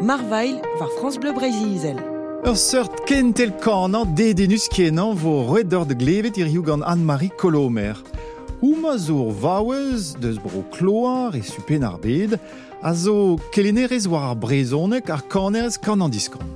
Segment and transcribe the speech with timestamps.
[0.00, 1.96] Marvail war France Bleu Brésil.
[2.46, 7.96] Ur seurt kentel kanan dedenus kenan vo redor de glevet ir you gant Anne-Marie Colomer.
[8.62, 12.38] Ouma zo vaouez deus bro kloar e supen ar bed,
[12.80, 16.46] a zo kelenerez war ar brezonek ar kanerez kan an diskan.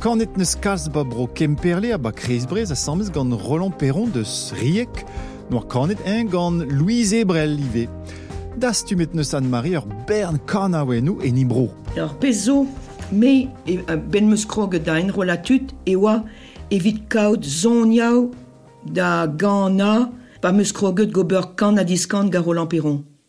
[0.00, 4.54] Kanet neus kalz ba bro kemperle a ba kresbrez a samez gant Roland Perron deus
[4.56, 5.04] riek,
[5.50, 7.88] noir kanet en gant Louise Ebrel live.
[8.56, 11.70] Das tu met neus Anne-Marie ur bern kanaouenou en ibro.
[11.96, 12.66] Alors, peso,
[13.12, 13.78] me e,
[14.10, 15.94] ben meus kroget da en rolatut, e
[16.70, 18.30] evit kaout zoniao
[18.84, 20.10] da gana
[20.40, 22.68] pa meus kroget gober kan a diskant gar Roland.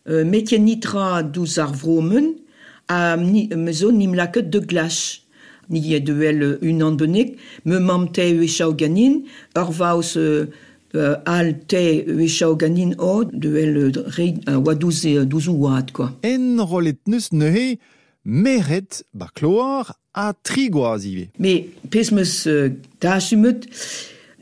[0.08, 5.20] Euh, metien nitra douz a ni, mezo nim laket de glache.
[5.68, 8.46] Ni e duel un an benek, me mam te e
[8.76, 9.22] ganin,
[9.56, 9.70] ur
[10.16, 10.46] euh,
[10.94, 16.12] euh, al te wechao ganin o devel re a oa douze, douze ouad, quoi.
[16.24, 17.78] En rolet neus nehe,
[18.24, 21.28] meret ba kloar a trigoaz ive.
[21.38, 23.66] Me pesmes euh, tachumet,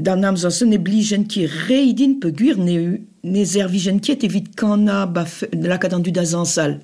[0.00, 5.05] dan am zansen ne blijen ki reidin pe guir ne, ne zervijen kiet evit kana
[5.06, 6.78] ba lakadan du da zansal.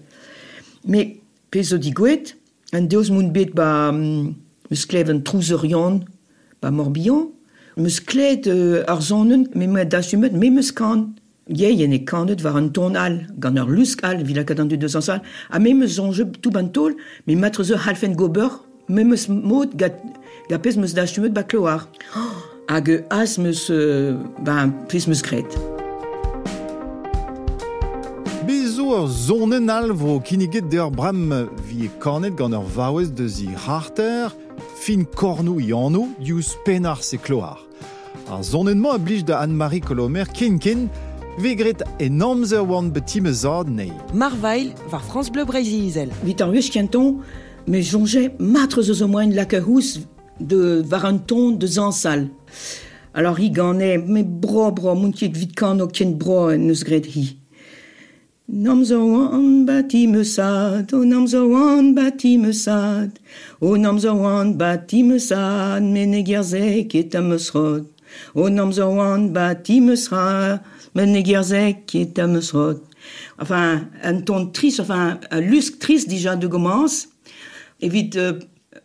[0.86, 1.16] Me
[1.50, 2.34] pezo digwet,
[2.76, 4.34] an deus moun bet ba um,
[4.70, 6.02] eus kleven trouzerion,
[6.62, 7.30] ba morbihan,
[7.76, 11.14] meus klev uh, ar zonen, me me da sumet, me meus kan.
[11.46, 14.70] Ie, yen e kanet war an ton al, gant ur lusk al, vila kat an
[14.70, 16.96] du deus zansal, a me meus zonje tout ban tol,
[17.26, 18.50] me matre halfen gober,
[18.88, 20.00] me meus mod gat,
[20.48, 21.86] ga pez meus da sumet ba kloar.
[22.66, 23.68] Hag as meus,
[24.42, 25.58] ba, pez meus gret.
[28.46, 31.28] Bezo zonen al vo kiniget de ur bram
[31.68, 34.34] vi e kanet gant ur vaouez deus i harter,
[34.80, 37.65] fin kornou i anno, dious penar se kloar.
[38.28, 40.90] Ar zonenman a blij da Anne-Marie Colomer ken,
[41.38, 43.92] vegret en amzer oan betime zad nei.
[44.12, 46.10] Marvail war France Bleu Brésil.
[46.24, 47.20] Vit ar wech kenton,
[47.66, 50.00] me jonge matre zo moen lak hous
[50.38, 52.26] de var an ton de zansal.
[53.14, 56.82] Alors hi gane, me bro bro, moun kiet vit kan o ken bro en eus
[56.82, 57.28] gret hi.
[58.48, 59.00] Nam zo
[59.30, 63.20] an bati me sad, o nam zo an bati me sad,
[63.60, 64.58] o nam zo an
[65.18, 67.95] sad, men e gerzek et am eus rod.
[68.34, 70.60] O nam zo an bati me sra,
[70.94, 72.82] men e gerzek et am eus rod.
[73.38, 77.08] Enfin, un ton triste, enfin, un lusk triste déjà de commence.
[77.80, 78.40] Evit euh,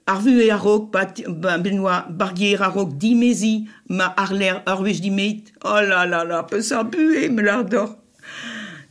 [0.05, 5.53] arvu e arok, bat, ba, benoa, bargier arok, dimezi, ma arler, arvej dimeit.
[5.63, 7.97] Oh là là là, peu sa bue, me l'ardor.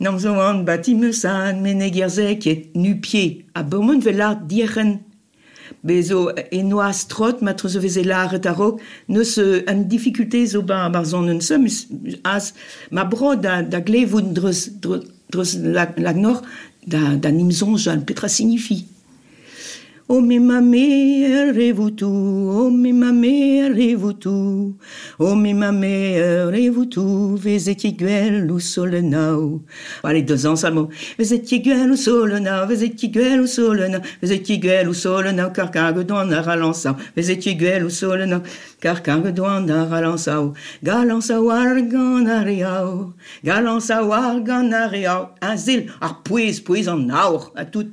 [0.00, 3.44] Nam zo an bati me san, men e gerzek et nu pied.
[3.54, 5.00] A bomon ve l'art dieren.
[5.84, 7.40] Bezo e noa strot,
[8.04, 11.66] l'art et arok, neus an difficulté zo ba bar zon un sem,
[12.24, 12.52] as
[12.90, 15.94] ma bro da, da glevoun dreus, dreus, dreus lag.
[20.12, 24.76] O me ma mère et vous tout, o me ma mère et vous tout,
[25.20, 29.62] o me ma mère et vous tout, vezet guel ou solenau.
[30.02, 30.88] Allez, deux ans seulement.
[31.16, 36.32] Vezet guel ou solenau, vezet guel ou solenau, vezet guel ou solenau, car cargue doan
[36.32, 38.42] a ralançau, vezet guel ou solenau,
[38.80, 43.12] car cargue doan a ralançau, galançau argan ariau,
[43.44, 47.92] galançau argan ariau, un zil, ar pouez, pouez en aur, à tout.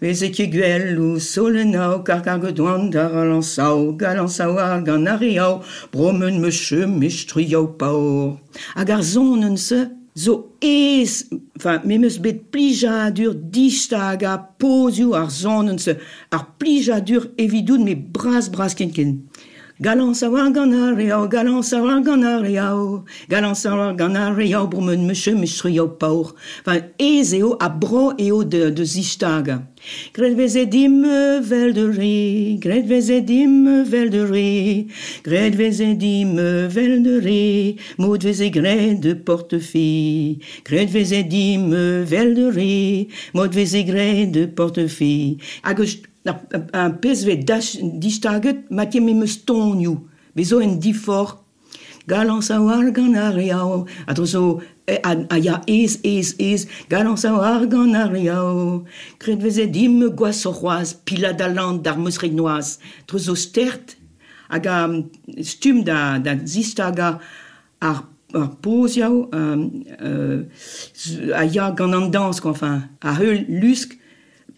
[0.00, 5.62] veze ke gwelloù, solenao, kar kar godouan dar alansao, galansaou ar gant ariao,
[5.92, 8.38] bromen me che mestriao paor.
[8.74, 15.14] Hag ar zon un se, zo ez, enfin, me meus bet plijadur distag a pozioù
[15.14, 15.96] ar zon un se,
[16.32, 19.18] ar plijadur evidoun me bras bras ken ken.
[19.80, 25.32] Galan savoir gant ariau, galan savoir gant ariau, galan savoir gant ariau, bromen me che
[25.32, 26.34] mestriau paor.
[26.66, 29.62] Enfin, ez eo de, de zistaga.
[30.12, 31.00] Gret veze dim
[31.40, 34.86] vel de re, gret veze dim vel de re,
[35.24, 36.36] gret veze dim
[36.68, 41.70] vel de re, mod veze gret de portefille, gret veze dim
[42.04, 45.40] vel de re, mod veze gret de portefille.
[45.64, 45.80] Hag
[46.24, 46.36] Na,
[46.76, 47.48] an pezvet
[48.02, 49.96] distaget matiem me stonioù,
[50.36, 51.38] bezo en difor.
[52.08, 57.16] Galan sa war gant ar reao, a drozo a, a ya ez, ez, ez, galan
[57.16, 58.84] sa war gant ar reao.
[59.20, 63.96] Kret veze dim gwaz o c'hoaz, pila da land d'ar meus regnoaz, drozo stert,
[64.50, 64.78] hag a
[65.46, 67.18] stum da, da zistaga
[67.80, 70.44] ar ar poz um, euh,
[71.34, 73.96] a ya gant an dansk, enfin, a heul lusk,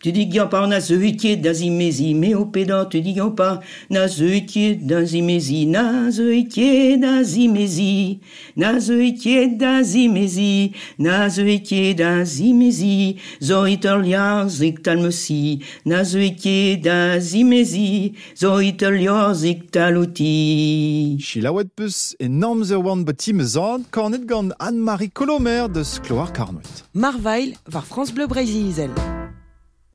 [0.00, 3.60] Tu dis qu'il pas na zeuitier d'azimezi, mais au pédant, tu dis qu'il pas
[3.90, 8.20] na zeuitier d'azimezi, na zeuitier d'azimezi,
[8.56, 21.18] na zeuitier d'azimezi, na zeuitier d'azimezi, zoitelia ziktalmesi, na zeuitier d'azimezi, zoitelia ziktaluti.
[21.18, 26.84] Chilawet peus enorm eur oan betim zad, kornet gant Anne-Marie Colomer de Skloar Carnoet.
[26.94, 28.94] Marvail war France Bleu Brésil.